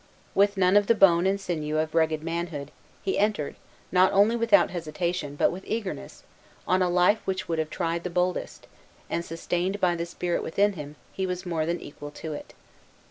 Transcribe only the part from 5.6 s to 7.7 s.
eagerness, on a life which would have